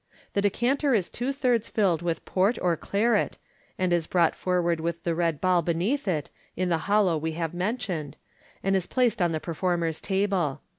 The 0.33 0.41
decanter 0.41 0.95
is 0.95 1.11
two 1.11 1.31
thirds 1.31 1.69
filled 1.69 2.01
with 2.01 2.25
port 2.25 2.57
or 2.59 2.75
claret, 2.75 3.37
and 3.77 3.93
is 3.93 4.07
brought 4.07 4.33
forward 4.33 4.79
with 4.79 5.03
the 5.03 5.13
red 5.13 5.39
ball 5.39 5.61
beneath 5.61 6.07
it, 6.07 6.31
in 6.57 6.69
the 6.69 6.79
hollow 6.89 7.19
we 7.19 7.33
have 7.33 7.53
mentioned, 7.53 8.17
and 8.63 8.75
is 8.75 8.87
placed 8.87 9.21
on 9.21 9.31
the 9.31 9.39
performer's 9.39 10.01
table. 10.01 10.61